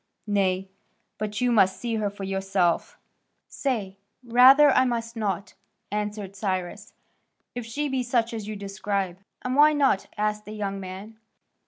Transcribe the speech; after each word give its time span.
Nay, 0.25 0.67
but 1.19 1.41
you 1.41 1.51
must 1.51 1.77
see 1.77 1.97
her 1.97 2.09
for 2.09 2.23
yourself." 2.23 2.97
"Say, 3.47 3.99
rather, 4.23 4.71
I 4.71 4.83
must 4.83 5.15
not," 5.15 5.53
answered 5.91 6.35
Cyrus, 6.35 6.93
"if 7.53 7.67
she 7.67 7.87
be 7.87 8.01
such 8.01 8.33
as 8.33 8.47
you 8.47 8.55
describe." 8.55 9.19
"And 9.43 9.55
why 9.55 9.73
not?" 9.73 10.07
asked 10.17 10.45
the 10.45 10.53
young 10.53 10.79
man. 10.79 11.19